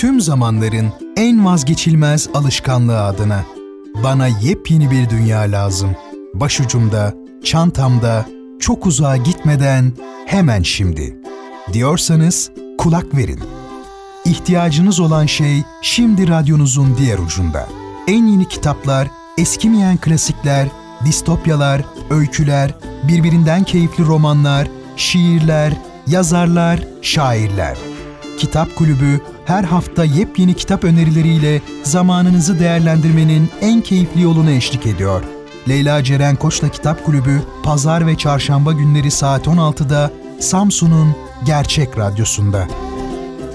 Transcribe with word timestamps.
tüm 0.00 0.20
zamanların 0.20 0.92
en 1.16 1.44
vazgeçilmez 1.46 2.28
alışkanlığı 2.34 3.00
adına. 3.00 3.44
Bana 4.04 4.26
yepyeni 4.26 4.90
bir 4.90 5.10
dünya 5.10 5.40
lazım. 5.40 5.96
Başucumda, 6.34 7.14
çantamda, 7.44 8.26
çok 8.60 8.86
uzağa 8.86 9.16
gitmeden 9.16 9.92
hemen 10.26 10.62
şimdi. 10.62 11.16
Diyorsanız 11.72 12.50
kulak 12.78 13.14
verin. 13.16 13.40
İhtiyacınız 14.24 15.00
olan 15.00 15.26
şey 15.26 15.62
şimdi 15.82 16.28
radyonuzun 16.28 16.96
diğer 16.98 17.18
ucunda. 17.18 17.68
En 18.08 18.26
yeni 18.26 18.48
kitaplar, 18.48 19.08
eskimeyen 19.38 19.96
klasikler, 19.96 20.68
distopyalar, 21.04 21.84
öyküler, 22.10 22.74
birbirinden 23.08 23.64
keyifli 23.64 24.06
romanlar, 24.06 24.68
şiirler, 24.96 25.72
yazarlar, 26.06 26.80
şairler. 27.02 27.78
Kitap 28.38 28.76
Kulübü 28.76 29.20
her 29.50 29.64
hafta 29.64 30.04
yepyeni 30.04 30.54
kitap 30.54 30.84
önerileriyle 30.84 31.60
zamanınızı 31.82 32.58
değerlendirmenin 32.58 33.50
en 33.60 33.80
keyifli 33.80 34.22
yolunu 34.22 34.50
eşlik 34.50 34.86
ediyor. 34.86 35.22
Leyla 35.68 36.04
Ceren 36.04 36.36
Koç'la 36.36 36.68
Kitap 36.68 37.04
Kulübü 37.04 37.42
pazar 37.62 38.06
ve 38.06 38.16
çarşamba 38.16 38.72
günleri 38.72 39.10
saat 39.10 39.46
16'da 39.46 40.10
Samsun'un 40.40 41.16
Gerçek 41.46 41.98
Radyosu'nda. 41.98 42.68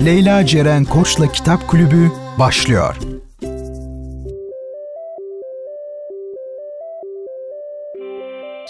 Leyla 0.05 0.45
Ceren 0.45 0.85
Koç'la 0.85 1.31
Kitap 1.31 1.68
Kulübü 1.68 2.12
başlıyor. 2.40 3.15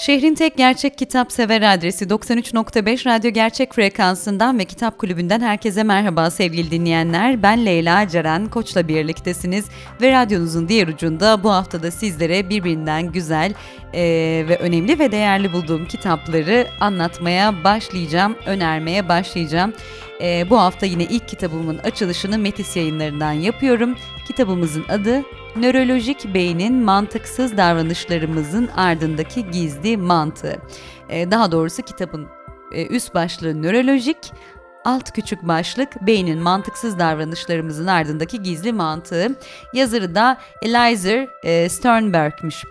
Şehrin 0.05 0.35
tek 0.35 0.57
gerçek 0.57 0.97
kitap 0.97 1.31
sever 1.31 1.73
adresi 1.73 2.05
93.5 2.05 3.05
Radyo 3.05 3.31
Gerçek 3.31 3.73
frekansından 3.73 4.59
ve 4.59 4.65
Kitap 4.65 4.97
Kulübü'nden 4.97 5.39
herkese 5.39 5.83
merhaba 5.83 6.31
sevgili 6.31 6.71
dinleyenler. 6.71 7.43
Ben 7.43 7.65
Leyla 7.65 8.07
Ceren 8.07 8.49
Koç'la 8.49 8.87
birliktesiniz 8.87 9.65
ve 10.01 10.11
radyonuzun 10.11 10.67
diğer 10.67 10.87
ucunda 10.87 11.43
bu 11.43 11.51
haftada 11.51 11.91
sizlere 11.91 12.49
birbirinden 12.49 13.11
güzel 13.11 13.53
e, 13.93 14.01
ve 14.49 14.57
önemli 14.59 14.99
ve 14.99 15.11
değerli 15.11 15.53
bulduğum 15.53 15.85
kitapları 15.85 16.67
anlatmaya 16.79 17.63
başlayacağım, 17.63 18.35
önermeye 18.45 19.09
başlayacağım. 19.09 19.73
E, 20.21 20.49
bu 20.49 20.59
hafta 20.59 20.85
yine 20.85 21.03
ilk 21.03 21.27
kitabımın 21.27 21.77
açılışını 21.77 22.37
Metis 22.37 22.75
yayınlarından 22.75 23.31
yapıyorum. 23.31 23.95
Kitabımızın 24.27 24.85
adı 24.89 25.23
Nörolojik 25.55 26.33
beynin 26.33 26.75
mantıksız 26.75 27.57
davranışlarımızın 27.57 28.67
ardındaki 28.67 29.51
gizli 29.51 29.97
mantığı. 29.97 30.55
Ee, 31.09 31.31
daha 31.31 31.51
doğrusu 31.51 31.81
kitabın 31.81 32.27
e, 32.71 32.87
üst 32.87 33.13
başlığı 33.13 33.61
nörolojik, 33.61 34.17
alt 34.85 35.11
küçük 35.11 35.43
başlık 35.43 36.07
beynin 36.07 36.41
mantıksız 36.41 36.99
davranışlarımızın 36.99 37.87
ardındaki 37.87 38.43
gizli 38.43 38.73
mantığı. 38.73 39.35
Yazarı 39.73 40.15
da 40.15 40.37
Eliza 40.61 41.27
e, 41.43 41.69
Sternberg'miş. 41.69 42.63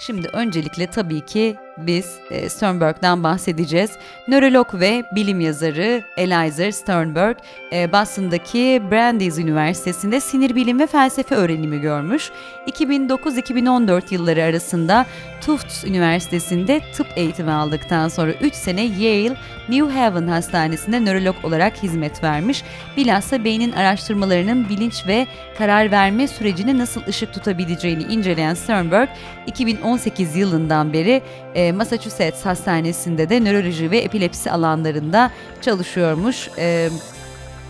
Şimdi 0.00 0.28
öncelikle 0.32 0.86
tabii 0.86 1.26
ki 1.26 1.56
biz 1.86 2.18
e, 2.30 2.48
Sternberg'den 2.48 3.22
bahsedeceğiz. 3.22 3.90
Nörolog 4.28 4.74
ve 4.74 5.04
bilim 5.14 5.40
yazarı 5.40 6.02
Eliza 6.16 6.72
Sternberg, 6.72 7.36
e, 7.72 7.92
Boston'daki 7.92 8.82
Brandeis 8.90 9.38
Üniversitesi'nde 9.38 10.20
sinir 10.20 10.54
bilim 10.54 10.80
ve 10.80 10.86
felsefe 10.86 11.34
öğrenimi 11.34 11.80
görmüş. 11.80 12.30
2009-2014 12.66 14.14
yılları 14.14 14.42
arasında 14.42 15.06
Tufts 15.40 15.84
Üniversitesi'nde 15.84 16.80
tıp 16.94 17.06
eğitimi 17.16 17.50
aldıktan 17.50 18.08
sonra 18.08 18.32
3 18.32 18.54
sene 18.54 18.82
Yale 18.82 19.36
New 19.68 20.00
Haven 20.00 20.26
Hastanesi'nde 20.26 21.04
nörolog 21.04 21.44
olarak 21.44 21.82
hizmet 21.82 22.22
vermiş. 22.24 22.64
Bilhassa 22.96 23.44
beynin 23.44 23.72
araştırmalarının 23.72 24.68
bilinç 24.68 25.06
ve 25.06 25.26
karar 25.58 25.90
verme 25.90 26.28
sürecine 26.28 26.78
nasıl 26.78 27.00
ışık 27.08 27.32
tutabileceğini 27.34 28.02
inceleyen 28.02 28.54
Sternberg, 28.54 29.08
2018 29.46 30.36
yılından 30.36 30.92
beri 30.92 31.22
e, 31.54 31.67
Massachusetts 31.72 32.46
Hastanesi'nde 32.46 33.28
de 33.28 33.44
nöroloji 33.44 33.90
ve 33.90 33.98
epilepsi 33.98 34.50
alanlarında 34.50 35.30
çalışıyormuş. 35.62 36.48
E, 36.58 36.88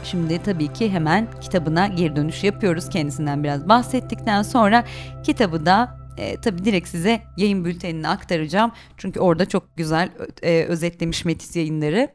Şimdi 0.05 0.43
tabii 0.43 0.73
ki 0.73 0.91
hemen 0.91 1.29
kitabına 1.41 1.87
geri 1.87 2.17
dönüş 2.17 2.45
yapıyoruz. 2.45 2.89
Kendisinden 2.89 3.45
biraz 3.45 3.69
bahsettikten 3.69 4.43
sonra 4.43 4.85
kitabı 5.25 5.67
da 5.67 5.99
e, 6.19 6.37
tabii 6.41 6.65
direkt 6.65 6.89
size 6.89 7.21
yayın 7.37 7.65
bültenini 7.65 8.09
aktaracağım. 8.09 8.73
Çünkü 8.97 9.21
orada 9.21 9.47
çok 9.47 9.77
güzel 9.77 10.09
e, 10.43 10.65
özetlemiş 10.65 11.25
Metis 11.25 11.57
yayınları. 11.57 12.09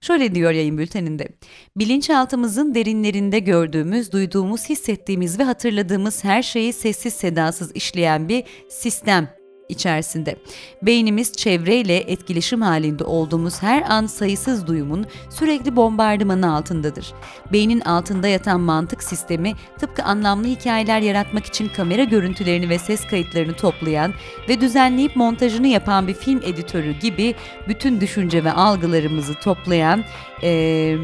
Şöyle 0.00 0.34
diyor 0.34 0.50
yayın 0.50 0.78
bülteninde. 0.78 1.28
Bilinçaltımızın 1.76 2.74
derinlerinde 2.74 3.38
gördüğümüz, 3.38 4.12
duyduğumuz, 4.12 4.68
hissettiğimiz 4.68 5.38
ve 5.38 5.44
hatırladığımız 5.44 6.24
her 6.24 6.42
şeyi 6.42 6.72
sessiz 6.72 7.14
sedasız 7.14 7.72
işleyen 7.72 8.28
bir 8.28 8.44
sistem 8.70 9.37
içerisinde. 9.68 10.36
Beynimiz 10.82 11.32
çevreyle 11.32 11.96
etkileşim 11.96 12.62
halinde 12.62 13.04
olduğumuz 13.04 13.62
her 13.62 13.82
an 13.90 14.06
sayısız 14.06 14.66
duyumun 14.66 15.06
sürekli 15.30 15.76
bombardımanı 15.76 16.54
altındadır. 16.54 17.12
Beynin 17.52 17.80
altında 17.80 18.28
yatan 18.28 18.60
mantık 18.60 19.02
sistemi 19.02 19.52
tıpkı 19.78 20.02
anlamlı 20.02 20.46
hikayeler 20.46 21.00
yaratmak 21.00 21.46
için 21.46 21.68
kamera 21.68 22.04
görüntülerini 22.04 22.68
ve 22.68 22.78
ses 22.78 23.06
kayıtlarını 23.06 23.56
toplayan 23.56 24.12
ve 24.48 24.60
düzenleyip 24.60 25.16
montajını 25.16 25.66
yapan 25.66 26.08
bir 26.08 26.14
film 26.14 26.40
editörü 26.42 26.92
gibi 26.92 27.34
bütün 27.68 28.00
düşünce 28.00 28.44
ve 28.44 28.52
algılarımızı 28.52 29.34
toplayan 29.34 30.04
ee, 30.42 30.96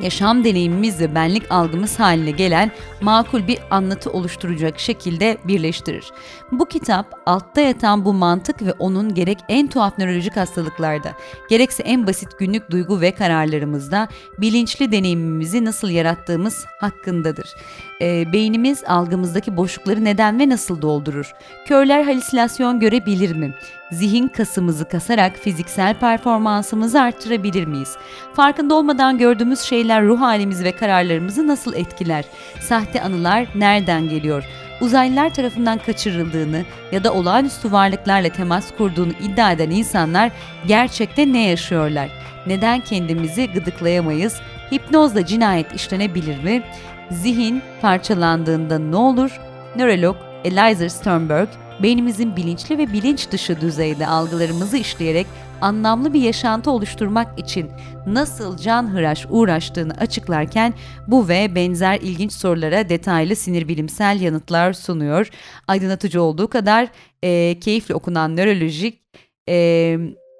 yaşam 0.00 0.44
deneyimimiz 0.44 1.00
benlik 1.14 1.52
algımız 1.52 2.00
haline 2.00 2.30
gelen 2.30 2.70
makul 3.00 3.46
bir 3.46 3.58
anlatı 3.70 4.10
oluşturacak 4.10 4.80
şekilde 4.80 5.38
birleştirir. 5.44 6.12
Bu 6.52 6.66
kitap 6.66 7.06
altta 7.26 7.60
yatan 7.60 8.04
bu 8.04 8.14
mantık 8.14 8.62
ve 8.62 8.72
onun 8.72 9.14
gerek 9.14 9.38
en 9.48 9.66
tuhaf 9.66 9.98
nörolojik 9.98 10.36
hastalıklarda, 10.36 11.12
gerekse 11.50 11.82
en 11.82 12.06
basit 12.06 12.38
günlük 12.38 12.70
duygu 12.70 13.00
ve 13.00 13.10
kararlarımızda 13.10 14.08
bilinçli 14.38 14.92
deneyimimizi 14.92 15.64
nasıl 15.64 15.88
yarattığımız 15.88 16.64
hakkındadır. 16.80 17.54
E, 18.00 18.32
beynimiz 18.32 18.84
algımızdaki 18.84 19.56
boşlukları 19.56 20.04
neden 20.04 20.38
ve 20.38 20.48
nasıl 20.48 20.82
doldurur? 20.82 21.34
Körler 21.66 22.02
halüsinasyon 22.02 22.80
görebilir 22.80 23.36
mi? 23.36 23.54
Zihin 23.92 24.28
kasımızı 24.28 24.88
kasarak 24.88 25.36
fiziksel 25.36 25.94
performansımızı 25.94 27.00
arttırabilir 27.02 27.64
miyiz? 27.64 27.96
Farkında 28.34 28.74
olmadan 28.74 29.18
gördüğümüz 29.18 29.60
şeyler 29.60 30.04
ruh 30.04 30.20
halimizi 30.20 30.64
ve 30.64 30.72
kararlarımızı 30.72 31.46
nasıl 31.46 31.74
etkiler? 31.74 32.24
Sahte 32.60 33.02
anılar 33.02 33.46
nereden 33.54 34.08
geliyor? 34.08 34.44
Uzaylılar 34.80 35.34
tarafından 35.34 35.78
kaçırıldığını 35.78 36.64
ya 36.92 37.04
da 37.04 37.14
olağanüstü 37.14 37.72
varlıklarla 37.72 38.28
temas 38.28 38.76
kurduğunu 38.76 39.12
iddia 39.12 39.52
eden 39.52 39.70
insanlar 39.70 40.30
gerçekte 40.66 41.32
ne 41.32 41.48
yaşıyorlar? 41.48 42.08
Neden 42.46 42.80
kendimizi 42.80 43.52
gıdıklayamayız? 43.52 44.40
Hipnozla 44.72 45.26
cinayet 45.26 45.74
işlenebilir 45.74 46.42
mi? 46.44 46.62
Zihin 47.10 47.62
parçalandığında 47.82 48.78
ne 48.78 48.96
olur? 48.96 49.40
Nörolog 49.76 50.16
Eliza 50.44 50.88
Sternberg 50.88 51.48
beynimizin 51.82 52.36
bilinçli 52.36 52.78
ve 52.78 52.92
bilinç 52.92 53.30
dışı 53.30 53.60
düzeyde 53.60 54.06
algılarımızı 54.06 54.76
işleyerek 54.76 55.26
anlamlı 55.60 56.12
bir 56.12 56.20
yaşantı 56.20 56.70
oluşturmak 56.70 57.38
için 57.38 57.70
nasıl 58.06 58.56
can 58.58 58.94
hıraş 58.94 59.26
uğraştığını 59.30 59.92
açıklarken 59.92 60.74
bu 61.06 61.28
ve 61.28 61.54
benzer 61.54 62.00
ilginç 62.00 62.32
sorulara 62.32 62.88
detaylı 62.88 63.36
sinir 63.36 63.68
bilimsel 63.68 64.20
yanıtlar 64.20 64.72
sunuyor. 64.72 65.28
Aydınlatıcı 65.68 66.22
olduğu 66.22 66.48
kadar 66.48 66.88
e, 67.22 67.60
keyifli 67.60 67.94
okunan 67.94 68.36
nörolojik 68.36 69.02
e, 69.48 69.98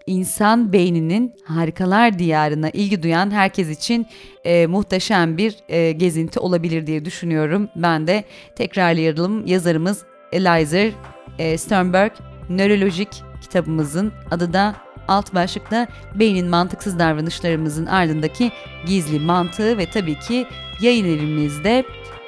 insan 0.08 0.72
beyninin 0.72 1.34
harikalar 1.44 2.19
diyarına 2.19 2.70
ilgi 2.70 3.02
duyan 3.02 3.30
herkes 3.30 3.69
için 3.69 4.06
e, 4.44 4.66
muhteşem 4.66 5.38
bir 5.38 5.56
e, 5.69 5.92
gezinti 5.92 6.41
olabilir 6.41 6.86
diye 6.86 7.04
düşünüyorum. 7.04 7.68
Ben 7.77 8.06
de 8.06 8.24
tekrarlayalım 8.56 9.47
yazarımız 9.47 10.04
Eliza 10.33 10.98
e, 11.38 11.59
Sternberg 11.59 12.12
nörolojik 12.48 13.09
kitabımızın 13.41 14.12
adı 14.30 14.53
da 14.53 14.74
alt 15.09 15.34
başlıkta 15.34 15.86
beynin 16.15 16.47
mantıksız 16.48 16.98
davranışlarımızın 16.98 17.86
ardındaki 17.86 18.53
gizli 18.86 19.21
mantığı 19.21 19.78
ve 19.78 19.86
tabii 19.86 20.18
ki 20.18 20.47
yayın 20.80 21.04
evimizde 21.04 21.84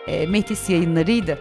e, 0.06 0.26
Metis 0.26 0.70
yayınlarıydı. 0.70 1.38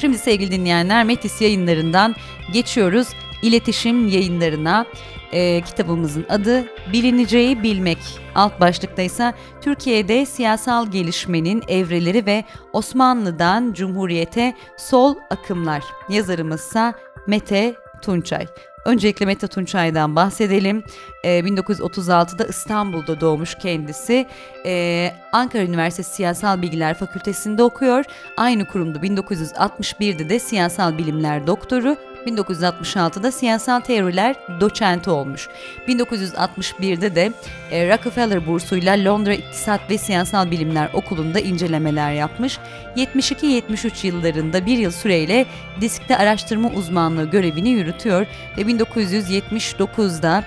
Şimdi 0.00 0.18
sevgili 0.18 0.50
dinleyenler 0.50 1.04
Metis 1.04 1.40
yayınlarından 1.40 2.14
geçiyoruz 2.52 3.08
iletişim 3.42 4.08
yayınlarına. 4.08 4.86
E, 5.32 5.60
kitabımızın 5.60 6.26
adı 6.28 6.64
Bilineceği 6.92 7.62
Bilmek. 7.62 7.98
Alt 8.34 8.60
başlıkta 8.60 9.02
ise 9.02 9.34
Türkiye'de 9.60 10.26
siyasal 10.26 10.86
gelişmenin 10.90 11.62
evreleri 11.68 12.26
ve 12.26 12.44
Osmanlı'dan 12.72 13.72
Cumhuriyete 13.72 14.54
sol 14.76 15.14
akımlar. 15.30 15.84
Yazarımızsa 16.08 16.94
Mete 17.26 17.74
Tunçay. 18.02 18.46
Öncelikle 18.84 19.26
Mete 19.26 19.48
Tunçay'dan 19.48 20.16
bahsedelim. 20.16 20.84
E, 21.24 21.28
1936'da 21.28 22.44
İstanbul'da 22.44 23.20
doğmuş 23.20 23.54
kendisi. 23.54 24.26
E, 24.66 25.12
Ankara 25.32 25.62
Üniversitesi 25.62 26.14
Siyasal 26.14 26.62
Bilgiler 26.62 26.94
Fakültesinde 26.94 27.62
okuyor. 27.62 28.04
Aynı 28.36 28.68
kurumda 28.68 28.98
1961'de 28.98 30.28
de 30.28 30.38
siyasal 30.38 30.98
bilimler 30.98 31.46
doktoru, 31.46 31.96
1966'da 32.28 33.32
siyasal 33.32 33.80
teoriler 33.80 34.36
doçenti 34.60 35.10
olmuş. 35.10 35.48
1961'de 35.88 37.14
de 37.14 37.32
e, 37.70 37.88
Rockefeller 37.88 38.46
bursuyla 38.46 39.04
Londra 39.04 39.34
İktisat 39.34 39.90
ve 39.90 39.98
Siyasal 39.98 40.50
Bilimler 40.50 40.90
Okulu'nda 40.92 41.40
incelemeler 41.40 42.12
yapmış. 42.12 42.58
72-73 42.96 44.06
yıllarında 44.06 44.66
bir 44.66 44.78
yıl 44.78 44.90
süreyle 44.90 45.46
diskte 45.80 46.16
araştırma 46.16 46.70
uzmanlığı 46.70 47.30
görevini 47.30 47.68
yürütüyor 47.68 48.26
ve 48.56 48.62
1979'da 48.62 50.44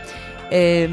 e, 0.51 0.89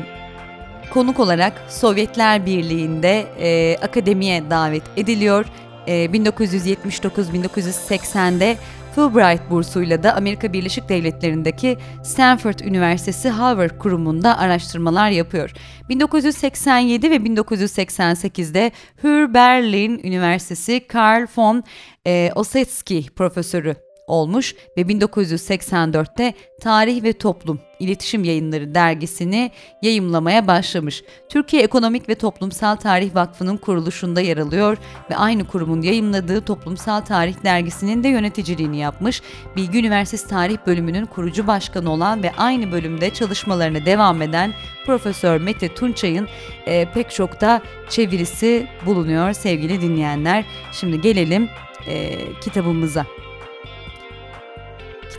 konuk 0.90 1.20
olarak 1.20 1.52
Sovyetler 1.68 2.46
Birliği'nde 2.46 3.26
e, 3.40 3.76
akademiye 3.82 4.50
davet 4.50 4.82
ediliyor. 4.96 5.46
E, 5.86 5.92
1979-1980'de 5.92 8.56
Fulbright 8.94 9.50
bursuyla 9.50 10.02
da 10.02 10.14
Amerika 10.14 10.52
Birleşik 10.52 10.88
Devletleri'ndeki 10.88 11.78
Stanford 12.04 12.58
Üniversitesi 12.58 13.28
Harvard 13.28 13.78
Kurumu'nda 13.78 14.38
araştırmalar 14.38 15.10
yapıyor. 15.10 15.52
1987 15.88 17.10
ve 17.10 17.16
1988'de 17.16 18.72
Hür 19.02 19.34
Berlin 19.34 20.00
Üniversitesi 20.04 20.86
Karl 20.86 21.26
von 21.36 21.64
e, 22.06 22.30
Ossetsky 22.34 23.06
profesörü 23.16 23.87
olmuş 24.08 24.54
ve 24.76 24.80
1984'te 24.80 26.34
Tarih 26.60 27.02
ve 27.02 27.12
Toplum 27.12 27.60
İletişim 27.80 28.24
Yayınları 28.24 28.74
dergisini 28.74 29.50
yayımlamaya 29.82 30.46
başlamış. 30.46 31.04
Türkiye 31.28 31.62
Ekonomik 31.62 32.08
ve 32.08 32.14
Toplumsal 32.14 32.76
Tarih 32.76 33.14
Vakfı'nın 33.14 33.56
kuruluşunda 33.56 34.20
yer 34.20 34.36
alıyor 34.36 34.76
ve 35.10 35.16
aynı 35.16 35.44
kurumun 35.44 35.82
yayımladığı 35.82 36.40
Toplumsal 36.40 37.00
Tarih 37.00 37.44
dergisinin 37.44 38.02
de 38.04 38.08
yöneticiliğini 38.08 38.78
yapmış. 38.78 39.22
Bilgi 39.56 39.78
Üniversitesi 39.78 40.28
Tarih 40.28 40.56
Bölümünün 40.66 41.04
kurucu 41.04 41.46
başkanı 41.46 41.90
olan 41.92 42.22
ve 42.22 42.32
aynı 42.38 42.72
bölümde 42.72 43.10
çalışmalarına 43.10 43.86
devam 43.86 44.22
eden 44.22 44.52
Profesör 44.86 45.40
Mete 45.40 45.74
Tunçay'ın 45.74 46.28
e, 46.66 46.92
pek 46.92 47.10
çok 47.10 47.40
da 47.40 47.62
çevirisi 47.88 48.66
bulunuyor 48.86 49.32
sevgili 49.32 49.80
dinleyenler. 49.80 50.44
Şimdi 50.72 51.00
gelelim 51.00 51.48
e, 51.88 52.18
kitabımıza. 52.40 53.06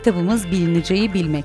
Kitabımız 0.04 0.50
Bilineceği 0.50 1.14
Bilmek. 1.14 1.44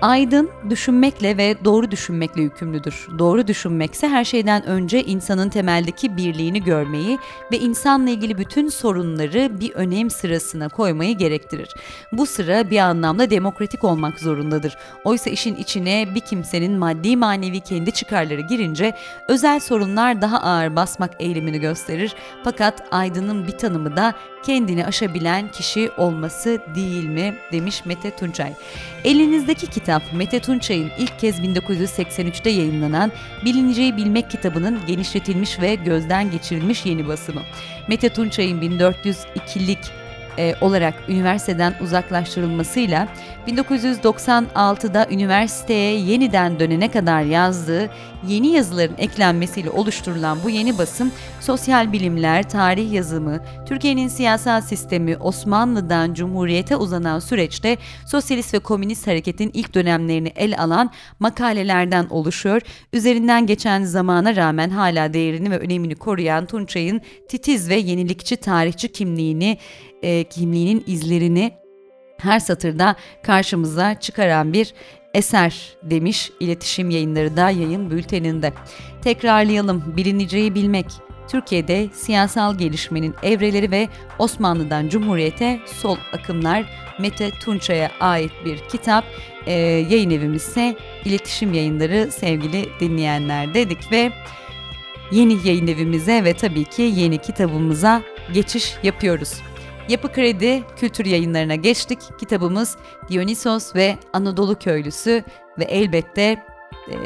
Aydın 0.00 0.50
düşünmekle 0.70 1.36
ve 1.36 1.56
doğru 1.64 1.90
düşünmekle 1.90 2.42
yükümlüdür. 2.42 3.08
Doğru 3.18 3.46
düşünmekse 3.46 4.08
her 4.08 4.24
şeyden 4.24 4.66
önce 4.66 5.04
insanın 5.04 5.48
temeldeki 5.48 6.16
birliğini 6.16 6.64
görmeyi 6.64 7.18
ve 7.52 7.58
insanla 7.58 8.10
ilgili 8.10 8.38
bütün 8.38 8.68
sorunları 8.68 9.60
bir 9.60 9.74
önem 9.74 10.10
sırasına 10.10 10.68
koymayı 10.68 11.18
gerektirir. 11.18 11.68
Bu 12.12 12.26
sıra 12.26 12.70
bir 12.70 12.78
anlamda 12.78 13.30
demokratik 13.30 13.84
olmak 13.84 14.20
zorundadır. 14.20 14.76
Oysa 15.04 15.30
işin 15.30 15.56
içine 15.56 16.08
bir 16.14 16.20
kimsenin 16.20 16.78
maddi 16.78 17.16
manevi 17.16 17.60
kendi 17.60 17.92
çıkarları 17.92 18.40
girince 18.40 18.94
özel 19.28 19.60
sorunlar 19.60 20.22
daha 20.22 20.40
ağır 20.40 20.76
basmak 20.76 21.10
eğilimini 21.20 21.60
gösterir. 21.60 22.14
Fakat 22.44 22.82
aydının 22.90 23.46
bir 23.46 23.58
tanımı 23.58 23.96
da 23.96 24.14
kendini 24.46 24.86
aşabilen 24.86 25.48
kişi 25.48 25.90
olması 25.96 26.58
değil 26.74 27.04
mi 27.04 27.34
demiş 27.52 27.84
Mete 27.84 28.10
Tunçay. 28.10 28.52
Elinizdeki 29.04 29.66
kitap 29.66 30.02
Mete 30.12 30.40
Tunçay'ın 30.40 30.90
ilk 30.98 31.18
kez 31.18 31.40
1983'te 31.40 32.50
yayınlanan 32.50 33.12
Bilineceği 33.44 33.96
Bilmek 33.96 34.30
kitabının 34.30 34.80
genişletilmiş 34.86 35.60
ve 35.60 35.74
gözden 35.74 36.30
geçirilmiş 36.30 36.86
yeni 36.86 37.08
basımı. 37.08 37.42
Mete 37.88 38.08
Tunçay'ın 38.08 38.60
1402'lik 38.60 39.78
e, 40.38 40.54
olarak 40.60 40.94
üniversiteden 41.08 41.74
uzaklaştırılmasıyla 41.80 43.08
1996'da 43.48 45.06
üniversiteye 45.10 45.98
yeniden 45.98 46.60
dönene 46.60 46.90
kadar 46.90 47.22
yazdığı 47.22 47.90
yeni 48.28 48.48
yazıların 48.48 48.94
eklenmesiyle 48.98 49.70
oluşturulan 49.70 50.38
bu 50.44 50.50
yeni 50.50 50.78
basım 50.78 51.12
sosyal 51.40 51.92
bilimler, 51.92 52.50
tarih 52.50 52.92
yazımı, 52.92 53.40
Türkiye'nin 53.66 54.08
siyasal 54.08 54.60
sistemi 54.60 55.16
Osmanlı'dan 55.16 56.14
Cumhuriyete 56.14 56.76
uzanan 56.76 57.18
süreçte 57.18 57.76
sosyalist 58.06 58.54
ve 58.54 58.58
komünist 58.58 59.06
hareketin 59.06 59.50
ilk 59.54 59.74
dönemlerini 59.74 60.32
el 60.36 60.62
alan 60.62 60.90
makalelerden 61.20 62.06
oluşuyor. 62.10 62.62
Üzerinden 62.92 63.46
geçen 63.46 63.84
zamana 63.84 64.36
rağmen 64.36 64.70
hala 64.70 65.12
değerini 65.14 65.50
ve 65.50 65.58
önemini 65.58 65.94
koruyan 65.94 66.46
Tunçay'ın 66.46 67.00
titiz 67.28 67.68
ve 67.68 67.76
yenilikçi 67.76 68.36
tarihçi 68.36 68.92
kimliğini 68.92 69.58
e, 70.02 70.24
kimliğinin 70.24 70.84
izlerini 70.86 71.52
her 72.18 72.40
satırda 72.40 72.96
karşımıza 73.22 73.94
çıkaran 74.00 74.52
bir 74.52 74.74
eser 75.16 75.76
demiş 75.82 76.30
iletişim 76.40 76.90
yayınları 76.90 77.36
da 77.36 77.50
yayın 77.50 77.90
bülteninde. 77.90 78.52
Tekrarlayalım 79.02 79.96
bilineceği 79.96 80.54
bilmek. 80.54 80.86
Türkiye'de 81.28 81.88
siyasal 81.92 82.58
gelişmenin 82.58 83.14
evreleri 83.22 83.70
ve 83.70 83.88
Osmanlı'dan 84.18 84.88
Cumhuriyete 84.88 85.60
sol 85.66 85.96
akımlar 86.12 86.64
Mete 87.00 87.30
Tunçay'a 87.30 87.90
ait 88.00 88.32
bir 88.44 88.58
kitap. 88.58 89.04
Ee, 89.46 89.52
yayın 89.90 90.10
evimiz 90.10 90.42
ise 90.42 90.76
iletişim 91.04 91.54
yayınları 91.54 92.12
sevgili 92.12 92.68
dinleyenler 92.80 93.54
dedik 93.54 93.92
ve 93.92 94.12
yeni 95.12 95.48
yayın 95.48 95.66
evimize 95.66 96.24
ve 96.24 96.34
tabii 96.34 96.64
ki 96.64 96.82
yeni 96.82 97.18
kitabımıza 97.18 98.02
geçiş 98.32 98.74
yapıyoruz. 98.82 99.34
Yapı 99.88 100.12
Kredi 100.12 100.62
Kültür 100.76 101.04
Yayınlarına 101.04 101.54
geçtik. 101.54 101.98
Kitabımız 102.18 102.76
Dionysos 103.08 103.74
ve 103.74 103.98
Anadolu 104.12 104.58
Köylüsü 104.58 105.24
ve 105.58 105.64
elbette 105.64 106.22
e, 106.90 106.96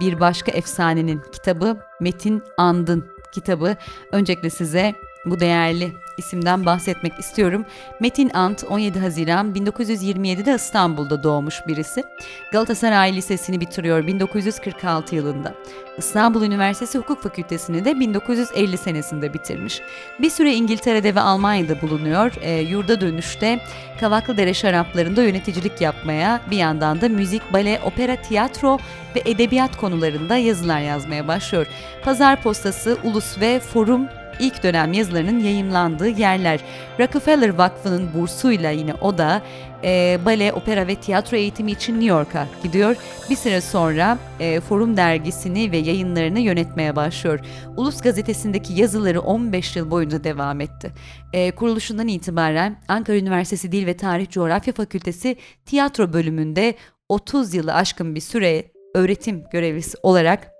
bir 0.00 0.20
başka 0.20 0.52
efsanenin 0.52 1.22
kitabı 1.32 1.76
Metin 2.00 2.42
Andın 2.56 3.06
kitabı. 3.32 3.76
Öncelikle 4.12 4.50
size 4.50 4.94
bu 5.26 5.40
değerli 5.40 5.92
isimden 6.20 6.66
bahsetmek 6.66 7.18
istiyorum. 7.18 7.66
Metin 8.00 8.30
Ant 8.34 8.64
17 8.64 8.98
Haziran 8.98 9.54
1927'de 9.54 10.54
İstanbul'da 10.54 11.22
doğmuş 11.22 11.66
birisi. 11.66 12.04
Galatasaray 12.52 13.16
Lisesi'ni 13.16 13.60
bitiriyor 13.60 14.06
1946 14.06 15.14
yılında. 15.14 15.54
İstanbul 15.98 16.42
Üniversitesi 16.42 16.98
Hukuk 16.98 17.22
Fakültesini 17.22 17.84
de 17.84 18.00
1950 18.00 18.78
senesinde 18.78 19.34
bitirmiş. 19.34 19.80
Bir 20.20 20.30
süre 20.30 20.54
İngiltere'de 20.54 21.14
ve 21.14 21.20
Almanya'da 21.20 21.80
bulunuyor. 21.82 22.32
E, 22.40 22.60
yurda 22.60 23.00
dönüşte 23.00 23.60
Kavaklıdere 24.00 24.54
şaraplarında 24.54 25.22
yöneticilik 25.22 25.80
yapmaya, 25.80 26.40
bir 26.50 26.56
yandan 26.56 27.00
da 27.00 27.08
müzik, 27.08 27.52
bale, 27.52 27.80
opera, 27.84 28.16
tiyatro 28.16 28.78
ve 29.16 29.22
edebiyat 29.24 29.76
konularında 29.76 30.36
yazılar 30.36 30.80
yazmaya 30.80 31.28
başlıyor. 31.28 31.66
Pazar 32.04 32.42
Postası, 32.42 32.98
Ulus 33.04 33.40
ve 33.40 33.60
Forum 33.60 34.08
ilk 34.40 34.62
dönem 34.62 34.92
yazılarının 34.92 35.38
yayımlandığı 35.38 36.08
yerler. 36.08 36.60
Rockefeller 37.00 37.48
Vakfı'nın 37.48 38.14
bursuyla 38.14 38.70
yine 38.70 38.94
o 38.94 39.18
da 39.18 39.42
e, 39.84 40.18
bale, 40.24 40.52
opera 40.52 40.86
ve 40.86 40.94
tiyatro 40.94 41.36
eğitimi 41.36 41.72
için 41.72 41.94
New 41.94 42.06
York'a 42.06 42.46
gidiyor. 42.62 42.96
Bir 43.30 43.36
süre 43.36 43.60
sonra 43.60 44.18
e, 44.40 44.60
Forum 44.60 44.96
dergisini 44.96 45.72
ve 45.72 45.76
yayınlarını 45.76 46.40
yönetmeye 46.40 46.96
başlıyor. 46.96 47.40
Ulus 47.76 48.00
gazetesindeki 48.00 48.72
yazıları 48.72 49.20
15 49.20 49.76
yıl 49.76 49.90
boyunca 49.90 50.24
devam 50.24 50.60
etti. 50.60 50.92
E, 51.32 51.50
kuruluşundan 51.50 52.08
itibaren 52.08 52.76
Ankara 52.88 53.16
Üniversitesi 53.16 53.72
Dil 53.72 53.86
ve 53.86 53.96
Tarih 53.96 54.30
Coğrafya 54.30 54.74
Fakültesi 54.74 55.36
tiyatro 55.66 56.12
bölümünde 56.12 56.74
30 57.08 57.54
yılı 57.54 57.74
aşkın 57.74 58.14
bir 58.14 58.20
süre 58.20 58.64
öğretim 58.94 59.44
görevlisi 59.52 59.96
olarak 60.02 60.52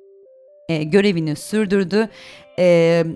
e, 0.68 0.82
görevini 0.82 1.36
sürdürdü 1.36 2.08
e, 2.58 2.64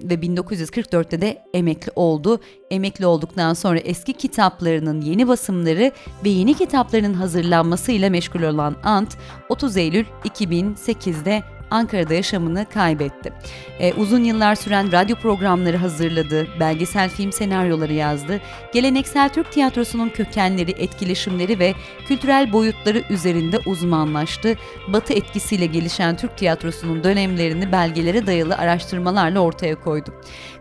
ve 0.02 0.14
1944'te 0.14 1.20
de 1.20 1.42
emekli 1.54 1.92
oldu. 1.96 2.40
Emekli 2.70 3.06
olduktan 3.06 3.54
sonra 3.54 3.78
eski 3.78 4.12
kitaplarının 4.12 5.00
yeni 5.00 5.28
basımları 5.28 5.92
ve 6.24 6.28
yeni 6.28 6.54
kitaplarının 6.54 7.14
hazırlanmasıyla 7.14 8.10
meşgul 8.10 8.42
olan 8.42 8.76
Ant 8.82 9.16
30 9.48 9.76
Eylül 9.76 10.04
2008'de 10.24 11.42
Ankara'da 11.74 12.14
yaşamını 12.14 12.66
kaybetti. 12.74 13.32
E, 13.78 13.92
uzun 13.92 14.24
yıllar 14.24 14.54
süren 14.54 14.92
radyo 14.92 15.16
programları 15.16 15.76
hazırladı, 15.76 16.46
belgesel 16.60 17.10
film 17.10 17.32
senaryoları 17.32 17.92
yazdı, 17.92 18.40
geleneksel 18.72 19.28
Türk 19.28 19.52
tiyatrosunun 19.52 20.08
kökenleri, 20.08 20.70
etkileşimleri 20.70 21.58
ve 21.58 21.74
kültürel 22.08 22.52
boyutları 22.52 23.02
üzerinde 23.10 23.58
uzmanlaştı. 23.66 24.54
Batı 24.88 25.12
etkisiyle 25.12 25.66
gelişen 25.66 26.16
Türk 26.16 26.38
tiyatrosunun 26.38 27.04
dönemlerini 27.04 27.72
belgelere 27.72 28.26
dayalı 28.26 28.56
araştırmalarla 28.56 29.40
ortaya 29.40 29.80
koydu. 29.80 30.14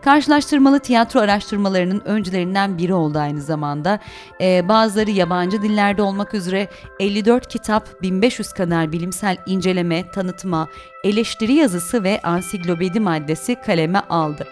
Karşılaştırmalı 0.03 0.79
tiyatro 0.79 1.19
araştırmalarının 1.19 2.01
öncülerinden 2.05 2.77
biri 2.77 2.93
oldu 2.93 3.19
aynı 3.19 3.41
zamanda. 3.41 3.99
Ee, 4.41 4.67
bazıları 4.67 5.11
yabancı 5.11 5.61
dillerde 5.61 6.01
olmak 6.01 6.33
üzere 6.33 6.67
54 6.99 7.47
kitap, 7.47 8.01
1500 8.01 8.53
kadar 8.53 8.91
bilimsel 8.91 9.37
inceleme, 9.45 10.11
tanıtma, 10.11 10.67
eleştiri 11.03 11.53
yazısı 11.53 12.03
ve 12.03 12.21
ansiklopedi 12.23 12.99
maddesi 12.99 13.55
kaleme 13.55 13.99
aldı. 13.99 14.47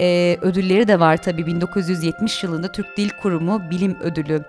Ee, 0.00 0.38
ödülleri 0.42 0.88
de 0.88 1.00
var 1.00 1.16
tabii 1.16 1.46
1970 1.46 2.44
yılında 2.44 2.72
Türk 2.72 2.96
Dil 2.96 3.10
Kurumu 3.22 3.70
Bilim 3.70 3.96
Ödülü, 4.00 4.42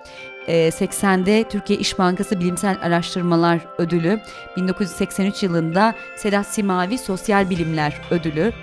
80'de 0.47 1.39
ee, 1.39 1.43
Türkiye 1.43 1.79
İş 1.79 1.99
Bankası 1.99 2.39
Bilimsel 2.39 2.77
Araştırmalar 2.81 3.59
Ödülü, 3.77 4.19
1983 4.57 5.43
yılında 5.43 5.95
Sedat 6.17 6.47
Simavi 6.47 6.97
Sosyal 6.97 7.49
Bilimler 7.49 8.01
Ödülü, 8.11 8.53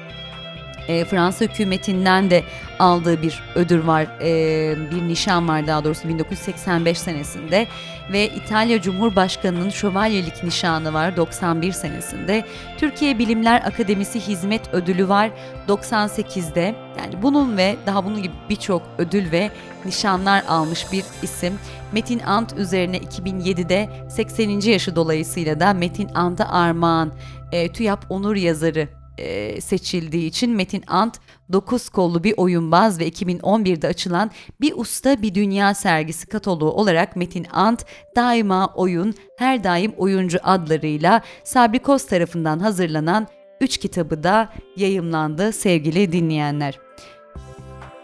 e, 0.89 1.05
Fransa 1.05 1.45
hükümetinden 1.45 2.31
de 2.31 2.45
aldığı 2.79 3.23
bir 3.23 3.43
ödül 3.55 3.87
var, 3.87 4.07
e, 4.23 4.91
bir 4.91 5.09
nişan 5.09 5.49
var 5.49 5.67
daha 5.67 5.85
doğrusu 5.85 6.09
1985 6.09 6.99
senesinde 6.99 7.67
ve 8.13 8.29
İtalya 8.29 8.83
Cumhurbaşkanı'nın 8.83 9.71
şövalyelik 9.71 10.45
nişanı 10.45 10.93
var 10.93 11.17
91 11.17 11.73
senesinde. 11.73 12.45
Türkiye 12.79 13.19
Bilimler 13.19 13.63
Akademisi 13.67 14.21
Hizmet 14.21 14.75
Ödülü 14.75 15.09
var 15.09 15.31
98'de. 15.69 16.75
Yani 16.99 17.23
bunun 17.23 17.57
ve 17.57 17.77
daha 17.87 18.05
bunun 18.05 18.23
gibi 18.23 18.35
birçok 18.51 18.83
ödül 18.99 19.33
ve 19.33 19.51
nişanlar 19.85 20.43
almış 20.49 20.93
bir 20.93 21.05
isim. 21.23 21.59
Metin 21.93 22.19
Ant 22.19 22.59
üzerine 22.59 22.99
2007'de 22.99 23.89
80. 24.09 24.71
yaşı 24.71 24.97
dolayısıyla 24.97 25.61
da 25.61 25.75
Metin 25.75 26.09
Ant'a 26.15 26.49
armağan 26.49 27.13
e, 27.53 27.73
TÜYAP 27.73 28.05
Onur 28.09 28.37
Yazarı 28.37 29.02
e, 29.19 29.61
seçildiği 29.61 30.27
için 30.27 30.51
Metin 30.51 30.85
Ant 30.87 31.19
9 31.53 31.89
kollu 31.89 32.25
bir 32.25 32.35
oyunbaz 32.37 33.01
ve 33.01 33.09
2011'de 33.09 33.89
açılan 33.89 34.31
Bir 34.61 34.73
Usta 34.77 35.23
Bir 35.23 35.35
Dünya 35.35 35.75
sergisi 35.75 36.27
kataloğu 36.27 36.73
olarak 36.73 37.17
Metin 37.17 37.47
Ant 37.53 37.85
daima 38.17 38.67
oyun, 38.67 39.15
her 39.39 39.65
daim 39.65 39.93
oyuncu 39.97 40.39
adlarıyla 40.43 41.23
Sabri 41.45 41.79
Koz 41.79 42.07
tarafından 42.07 42.59
hazırlanan 42.59 43.27
3 43.61 43.79
kitabı 43.79 44.23
da 44.23 44.53
yayımlandı 44.77 45.53
sevgili 45.53 46.13
dinleyenler. 46.13 46.79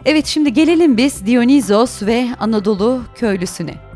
Evet 0.04 0.26
şimdi 0.26 0.52
gelelim 0.52 0.96
biz 0.96 1.26
Dionysos 1.26 2.02
ve 2.02 2.28
Anadolu 2.40 3.02
köylüsüne. 3.14 3.87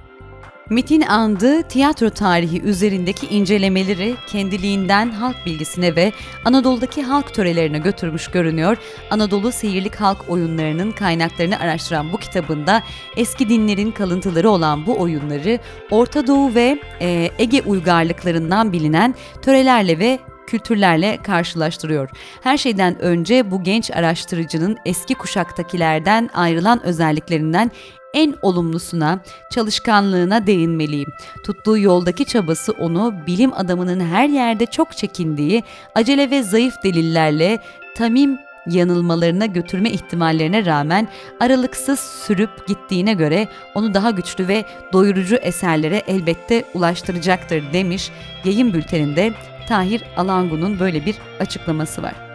Metin 0.70 1.00
Andı 1.00 1.62
tiyatro 1.62 2.10
tarihi 2.10 2.62
üzerindeki 2.62 3.26
incelemeleri 3.26 4.14
kendiliğinden 4.26 5.10
halk 5.10 5.36
bilgisine 5.46 5.96
ve 5.96 6.12
Anadolu'daki 6.44 7.02
halk 7.02 7.34
törelerine 7.34 7.78
götürmüş 7.78 8.28
görünüyor. 8.28 8.76
Anadolu 9.10 9.52
seyirlik 9.52 9.94
halk 9.94 10.18
oyunlarının 10.28 10.92
kaynaklarını 10.92 11.58
araştıran 11.58 12.12
bu 12.12 12.16
kitabında 12.16 12.82
eski 13.16 13.48
dinlerin 13.48 13.90
kalıntıları 13.90 14.50
olan 14.50 14.86
bu 14.86 15.00
oyunları 15.00 15.58
Orta 15.90 16.26
Doğu 16.26 16.54
ve 16.54 16.78
e, 17.00 17.30
Ege 17.38 17.62
uygarlıklarından 17.62 18.72
bilinen 18.72 19.14
törelerle 19.42 19.98
ve 19.98 20.18
kültürlerle 20.46 21.18
karşılaştırıyor. 21.22 22.10
Her 22.42 22.56
şeyden 22.56 22.98
önce 22.98 23.50
bu 23.50 23.62
genç 23.62 23.90
araştırıcının 23.90 24.76
eski 24.84 25.14
kuşaktakilerden 25.14 26.30
ayrılan 26.34 26.82
özelliklerinden 26.82 27.70
en 28.14 28.34
olumlusuna, 28.42 29.20
çalışkanlığına 29.50 30.46
değinmeliyim. 30.46 31.12
Tuttuğu 31.44 31.78
yoldaki 31.78 32.24
çabası 32.24 32.72
onu 32.72 33.14
bilim 33.26 33.52
adamının 33.54 34.00
her 34.00 34.28
yerde 34.28 34.66
çok 34.66 34.96
çekindiği 34.96 35.62
acele 35.94 36.30
ve 36.30 36.42
zayıf 36.42 36.74
delillerle 36.84 37.58
tamim 37.96 38.38
yanılmalarına 38.66 39.46
götürme 39.46 39.90
ihtimallerine 39.90 40.66
rağmen 40.66 41.08
aralıksız 41.40 42.00
sürüp 42.00 42.68
gittiğine 42.68 43.12
göre 43.12 43.48
onu 43.74 43.94
daha 43.94 44.10
güçlü 44.10 44.48
ve 44.48 44.64
doyurucu 44.92 45.36
eserlere 45.36 46.02
elbette 46.06 46.64
ulaştıracaktır 46.74 47.72
demiş 47.72 48.10
yayın 48.44 48.72
bülteninde 48.72 49.32
Tahir 49.68 50.04
Alangu'nun 50.16 50.78
böyle 50.78 51.06
bir 51.06 51.16
açıklaması 51.40 52.02
var. 52.02 52.31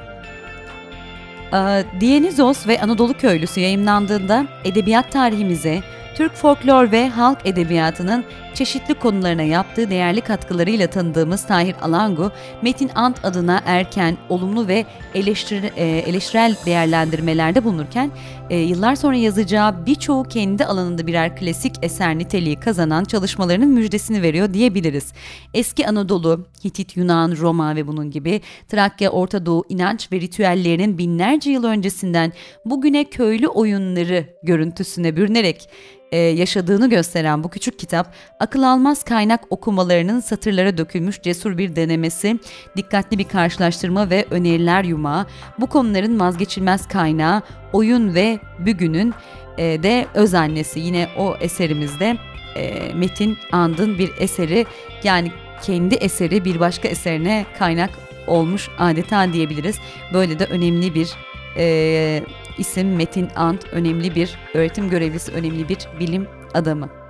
Dionysos 1.99 2.67
ve 2.67 2.81
Anadolu 2.81 3.13
Köylüsü 3.13 3.59
yayımlandığında 3.59 4.45
edebiyat 4.63 5.11
tarihimize, 5.11 5.81
Türk 6.15 6.33
folklor 6.33 6.91
ve 6.91 7.09
halk 7.09 7.37
edebiyatının 7.45 8.25
çeşitli 8.57 8.93
konularına 8.93 9.41
yaptığı 9.41 9.89
değerli 9.89 10.21
katkılarıyla 10.21 10.87
tanıdığımız 10.87 11.47
Tahir 11.47 11.75
Alangu, 11.81 12.31
Metin 12.61 12.89
Ant 12.95 13.25
adına 13.25 13.61
erken, 13.65 14.17
olumlu 14.29 14.67
ve 14.67 14.85
eleştir, 15.15 15.63
e, 15.63 15.85
eleştirel 15.85 16.55
değerlendirmelerde 16.65 17.63
bulunurken, 17.63 18.11
e, 18.49 18.57
yıllar 18.57 18.95
sonra 18.95 19.15
yazacağı 19.15 19.85
birçoğu 19.85 20.23
kendi 20.23 20.65
alanında 20.65 21.07
birer 21.07 21.35
klasik 21.35 21.75
eser 21.81 22.17
niteliği 22.17 22.59
kazanan 22.59 23.03
çalışmalarının 23.03 23.69
müjdesini 23.69 24.21
veriyor 24.21 24.53
diyebiliriz. 24.53 25.13
Eski 25.53 25.87
Anadolu, 25.87 26.45
Hitit, 26.65 26.97
Yunan, 26.97 27.37
Roma 27.37 27.75
ve 27.75 27.87
bunun 27.87 28.11
gibi 28.11 28.41
Trakya, 28.67 29.09
Orta 29.09 29.45
Doğu 29.45 29.63
inanç 29.69 30.11
ve 30.11 30.21
ritüellerinin 30.21 30.97
binlerce 30.97 31.51
yıl 31.51 31.63
öncesinden 31.63 32.33
bugüne 32.65 33.03
köylü 33.03 33.47
oyunları 33.47 34.25
görüntüsüne 34.43 35.15
bürünerek 35.15 35.69
e, 36.11 36.17
yaşadığını 36.17 36.89
gösteren 36.89 37.43
bu 37.43 37.49
küçük 37.49 37.79
kitap, 37.79 38.13
akıl 38.47 38.63
almaz 38.63 39.03
kaynak 39.03 39.41
okumalarının 39.49 40.19
satırlara 40.19 40.77
dökülmüş 40.77 41.21
cesur 41.21 41.57
bir 41.57 41.75
denemesi, 41.75 42.39
dikkatli 42.77 43.17
bir 43.17 43.23
karşılaştırma 43.23 44.09
ve 44.09 44.25
öneriler 44.31 44.83
yumağı, 44.83 45.25
bu 45.59 45.67
konuların 45.67 46.19
vazgeçilmez 46.19 46.87
kaynağı, 46.87 47.41
oyun 47.73 48.15
ve 48.15 48.39
bügünün 48.59 49.13
e, 49.57 49.83
de 49.83 50.05
öz 50.13 50.33
annesi. 50.33 50.79
Yine 50.79 51.07
o 51.17 51.35
eserimizde 51.39 52.17
e, 52.55 52.93
Metin 52.93 53.37
And'ın 53.51 53.97
bir 53.97 54.11
eseri 54.19 54.65
yani 55.03 55.31
kendi 55.61 55.95
eseri 55.95 56.45
bir 56.45 56.59
başka 56.59 56.87
eserine 56.87 57.45
kaynak 57.59 57.89
olmuş 58.27 58.69
adeta 58.79 59.33
diyebiliriz. 59.33 59.75
Böyle 60.13 60.39
de 60.39 60.45
önemli 60.45 60.95
bir 60.95 61.09
e, 61.57 62.23
isim 62.57 62.95
Metin 62.95 63.29
Ant 63.35 63.65
önemli 63.71 64.15
bir 64.15 64.37
öğretim 64.53 64.89
görevlisi, 64.89 65.31
önemli 65.31 65.69
bir 65.69 65.77
bilim 65.99 66.27
adamı. 66.53 67.06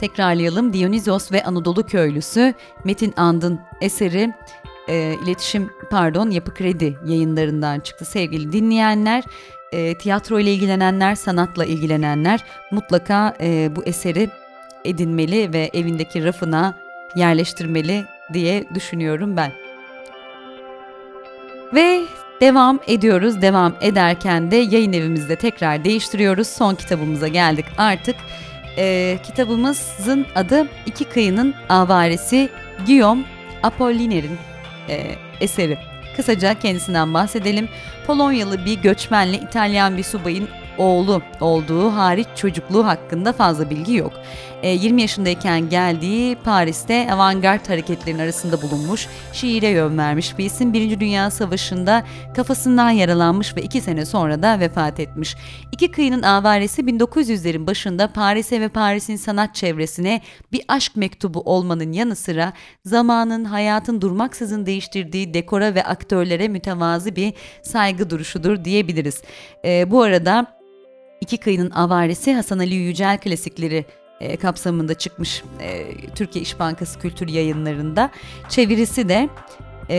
Tekrarlayalım 0.00 0.72
Dionysos 0.72 1.32
ve 1.32 1.44
Anadolu 1.44 1.86
Köylüsü 1.86 2.54
Metin 2.84 3.14
And'ın 3.16 3.60
eseri 3.80 4.34
e, 4.88 5.14
iletişim 5.24 5.70
pardon 5.90 6.30
Yapı 6.30 6.54
Kredi 6.54 6.96
yayınlarından 7.06 7.80
çıktı 7.80 8.04
sevgili 8.04 8.52
dinleyenler. 8.52 9.24
E, 9.72 9.98
tiyatro 9.98 10.38
ile 10.38 10.54
ilgilenenler, 10.54 11.14
sanatla 11.14 11.64
ilgilenenler 11.64 12.44
mutlaka 12.70 13.36
e, 13.40 13.76
bu 13.76 13.84
eseri 13.84 14.30
edinmeli 14.84 15.52
ve 15.52 15.70
evindeki 15.74 16.24
rafına 16.24 16.74
yerleştirmeli 17.16 18.04
diye 18.32 18.64
düşünüyorum 18.74 19.36
ben. 19.36 19.52
Ve 21.74 22.06
Devam 22.40 22.80
ediyoruz. 22.86 23.42
Devam 23.42 23.74
ederken 23.80 24.50
de 24.50 24.56
yayın 24.56 24.92
evimizde 24.92 25.36
tekrar 25.36 25.84
değiştiriyoruz. 25.84 26.48
Son 26.48 26.74
kitabımıza 26.74 27.28
geldik 27.28 27.64
artık. 27.78 28.16
Ee, 28.78 29.18
kitabımızın 29.22 30.26
adı 30.34 30.68
İki 30.86 31.04
Kıyının 31.04 31.54
Avaresi 31.68 32.48
Guillaume 32.86 33.22
Apollinary'in 33.62 34.38
e, 34.88 35.14
eseri. 35.40 35.78
Kısaca 36.16 36.54
kendisinden 36.54 37.14
bahsedelim. 37.14 37.68
Polonyalı 38.06 38.64
bir 38.64 38.82
göçmenle 38.82 39.36
İtalyan 39.36 39.96
bir 39.96 40.02
subayın 40.02 40.48
oğlu 40.78 41.22
olduğu 41.40 41.94
hariç 41.94 42.26
çocukluğu 42.36 42.86
hakkında 42.86 43.32
fazla 43.32 43.70
bilgi 43.70 43.94
yok. 43.94 44.12
20 44.62 45.00
e, 45.00 45.02
yaşındayken 45.02 45.68
geldiği 45.68 46.36
Paris'te 46.36 47.12
avantgard 47.12 47.68
hareketlerin 47.68 48.18
arasında 48.18 48.62
bulunmuş, 48.62 49.08
şiire 49.32 49.68
yön 49.68 49.98
vermiş 49.98 50.38
bir 50.38 50.44
isim. 50.44 50.72
Birinci 50.72 51.00
Dünya 51.00 51.30
Savaşı'nda 51.30 52.04
kafasından 52.36 52.90
yaralanmış 52.90 53.56
ve 53.56 53.62
iki 53.62 53.80
sene 53.80 54.06
sonra 54.06 54.42
da 54.42 54.60
vefat 54.60 55.00
etmiş. 55.00 55.36
İki 55.72 55.90
kıyının 55.90 56.22
avaresi 56.22 56.82
1900'lerin 56.82 57.66
başında 57.66 58.12
Paris'e 58.12 58.60
ve 58.60 58.68
Paris'in 58.68 59.16
sanat 59.16 59.54
çevresine 59.54 60.20
bir 60.52 60.62
aşk 60.68 60.96
mektubu 60.96 61.40
olmanın 61.40 61.92
yanı 61.92 62.16
sıra 62.16 62.52
zamanın, 62.84 63.44
hayatın 63.44 64.00
durmaksızın 64.00 64.66
değiştirdiği 64.66 65.34
dekora 65.34 65.74
ve 65.74 65.84
aktörlere 65.84 66.48
mütevazı 66.48 67.16
bir 67.16 67.32
saygı 67.62 68.10
duruşudur 68.10 68.64
diyebiliriz. 68.64 69.22
E, 69.64 69.90
bu 69.90 70.02
arada 70.02 70.56
İki 71.20 71.38
Kıyının 71.38 71.70
Avaresi 71.70 72.34
Hasan 72.34 72.58
Ali 72.58 72.74
Yücel 72.74 73.18
klasikleri 73.18 73.84
e, 74.20 74.36
kapsamında 74.36 74.94
çıkmış 74.94 75.42
e, 75.60 75.92
Türkiye 76.14 76.42
İş 76.42 76.58
Bankası 76.58 76.98
Kültür 76.98 77.28
Yayınları'nda. 77.28 78.10
Çevirisi 78.48 79.08
de 79.08 79.28
e, 79.90 79.98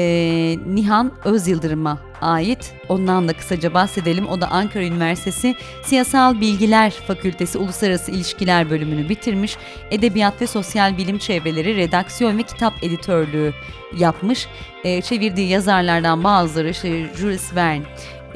Nihan 0.68 1.12
Özyıldırım'a 1.26 2.00
ait. 2.22 2.74
Ondan 2.90 3.28
da 3.28 3.34
kısaca 3.34 3.74
bahsedelim. 3.74 4.28
O 4.28 4.42
da 4.42 4.48
Ankara 4.48 4.84
Üniversitesi 4.84 5.56
Siyasal 5.84 6.42
Bilgiler 6.42 6.92
Fakültesi 6.92 7.58
Uluslararası 7.58 8.12
İlişkiler 8.12 8.70
bölümünü 8.70 9.10
bitirmiş. 9.10 9.58
Edebiyat 9.92 10.42
ve 10.42 10.48
Sosyal 10.48 10.98
Bilim 10.98 11.18
Çevreleri 11.18 11.76
Redaksiyon 11.76 12.38
ve 12.38 12.44
Kitap 12.44 12.74
Editörlüğü 12.84 13.54
yapmış. 13.98 14.48
E, 14.84 15.02
çevirdiği 15.02 15.50
yazarlardan 15.50 16.24
bazıları 16.24 16.70
işte 16.70 17.06
Jules 17.18 17.56
Verne, 17.56 17.84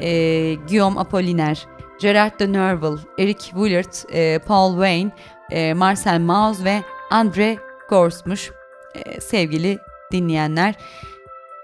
e, 0.00 0.54
Guillaume 0.54 1.00
Apollinaire, 1.00 1.60
Gerard 2.00 2.40
de 2.40 2.52
Nerval, 2.52 2.98
Eric 3.18 3.40
Willard, 3.40 4.14
e, 4.14 4.38
Paul 4.38 4.72
Wayne, 4.72 5.10
e, 5.52 5.74
Marcel 5.74 6.20
Mauss 6.20 6.64
ve 6.64 6.82
Andre 7.10 7.58
Gors'muş 7.88 8.50
e, 8.94 9.20
sevgili 9.20 9.78
dinleyenler. 10.12 10.74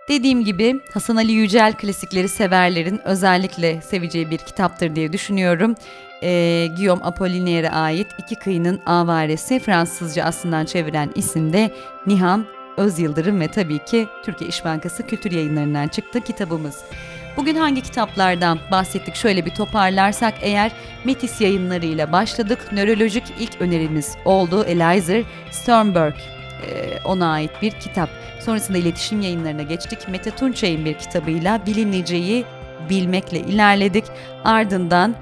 Dediğim 0.08 0.44
gibi 0.44 0.80
Hasan 0.94 1.16
Ali 1.16 1.32
Yücel 1.32 1.72
klasikleri 1.72 2.28
severlerin 2.28 3.00
özellikle 3.04 3.80
seveceği 3.80 4.30
bir 4.30 4.38
kitaptır 4.38 4.96
diye 4.96 5.12
düşünüyorum. 5.12 5.74
E, 6.22 6.66
Guillaume 6.76 7.04
Apollinaire'e 7.04 7.70
ait 7.70 8.06
İki 8.18 8.34
Kıyının 8.34 8.80
Avaresi 8.86 9.58
Fransızca 9.58 10.24
aslından 10.24 10.64
çeviren 10.64 11.10
isim 11.14 11.52
de 11.52 11.70
Nihan 12.06 12.46
Özyıldırım 12.76 13.40
ve 13.40 13.48
tabii 13.48 13.78
ki 13.78 14.08
Türkiye 14.24 14.50
İş 14.50 14.64
Bankası 14.64 15.06
Kültür 15.06 15.32
Yayınları'ndan 15.32 15.88
çıktı 15.88 16.20
kitabımız. 16.20 16.84
Bugün 17.38 17.54
hangi 17.54 17.80
kitaplardan 17.80 18.58
bahsettik 18.70 19.14
şöyle 19.14 19.46
bir 19.46 19.50
toparlarsak 19.50 20.34
eğer 20.40 20.72
Metis 21.04 21.40
yayınlarıyla 21.40 22.12
başladık. 22.12 22.72
Nörolojik 22.72 23.24
ilk 23.40 23.60
önerimiz 23.60 24.16
oldu. 24.24 24.64
Eliza 24.64 25.14
Sternberg 25.50 26.14
ona 27.04 27.32
ait 27.32 27.50
bir 27.62 27.70
kitap. 27.70 28.08
Sonrasında 28.40 28.78
iletişim 28.78 29.20
yayınlarına 29.20 29.62
geçtik. 29.62 30.08
Mete 30.08 30.30
Tunçay'ın 30.30 30.84
bir 30.84 30.94
kitabıyla 30.94 31.66
bilineceği 31.66 32.44
bilmekle 32.90 33.40
ilerledik. 33.40 34.04
Ardından 34.44 35.14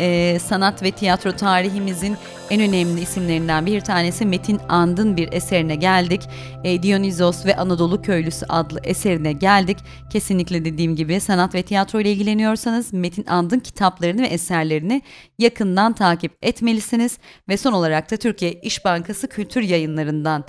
e, 0.00 0.38
sanat 0.38 0.82
ve 0.82 0.90
tiyatro 0.90 1.32
tarihimizin 1.32 2.16
en 2.50 2.60
önemli 2.60 3.00
isimlerinden 3.00 3.66
bir 3.66 3.80
tanesi 3.80 4.26
Metin 4.26 4.60
And'ın 4.68 5.16
bir 5.16 5.32
eserine 5.32 5.74
geldik. 5.74 6.22
E, 6.64 6.82
Dionysos 6.82 7.46
ve 7.46 7.56
Anadolu 7.56 8.02
Köylüsü 8.02 8.46
adlı 8.48 8.80
eserine 8.84 9.32
geldik. 9.32 9.78
Kesinlikle 10.10 10.64
dediğim 10.64 10.96
gibi 10.96 11.20
sanat 11.20 11.54
ve 11.54 11.62
tiyatro 11.62 12.00
ile 12.00 12.12
ilgileniyorsanız 12.12 12.92
Metin 12.92 13.26
And'ın 13.26 13.58
kitaplarını 13.58 14.22
ve 14.22 14.26
eserlerini 14.26 15.02
yakından 15.38 15.92
takip 15.92 16.32
etmelisiniz. 16.42 17.18
Ve 17.48 17.56
son 17.56 17.72
olarak 17.72 18.10
da 18.10 18.16
Türkiye 18.16 18.52
İş 18.52 18.84
Bankası 18.84 19.28
Kültür 19.28 19.62
Yayınları'ndan 19.62 20.44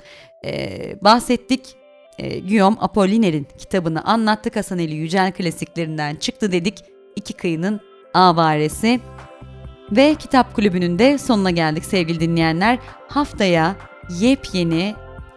e, 0.46 0.78
bahsettik. 1.04 1.76
E, 2.18 2.40
Guillaume 2.40 2.76
Apollinaire'in 2.80 3.46
kitabını 3.58 4.04
anlattık. 4.04 4.56
Hasan 4.56 4.78
Ali 4.78 4.94
Yücel 4.94 5.32
klasiklerinden 5.32 6.14
çıktı 6.14 6.52
dedik. 6.52 6.78
İki 7.16 7.32
Kıyının 7.32 7.80
Avaresi. 8.14 9.00
Ve 9.92 10.14
Kitap 10.14 10.54
Kulübü'nün 10.54 10.98
de 10.98 11.18
sonuna 11.18 11.50
geldik 11.50 11.84
sevgili 11.84 12.20
dinleyenler. 12.20 12.78
Haftaya 13.08 13.76
yepyeni 14.20 14.94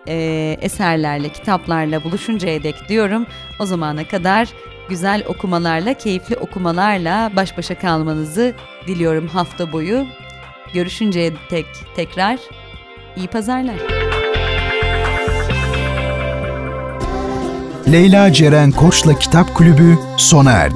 e, 0.07 0.57
eserlerle, 0.61 1.29
kitaplarla 1.29 2.03
buluşuncaya 2.03 2.63
dek 2.63 2.75
diyorum. 2.89 3.25
O 3.59 3.65
zamana 3.65 4.07
kadar 4.07 4.49
güzel 4.89 5.23
okumalarla, 5.27 5.93
keyifli 5.93 6.35
okumalarla 6.35 7.31
baş 7.35 7.57
başa 7.57 7.79
kalmanızı 7.79 8.53
diliyorum 8.87 9.27
hafta 9.27 9.71
boyu. 9.71 10.05
Görüşünceye 10.73 11.33
tek 11.49 11.65
tekrar 11.95 12.39
iyi 13.17 13.27
pazarlar. 13.27 13.75
Leyla 17.91 18.33
Ceren 18.33 18.71
Koç'la 18.71 19.19
Kitap 19.19 19.55
Kulübü 19.55 19.99
sona 20.17 20.51
erdi. 20.51 20.75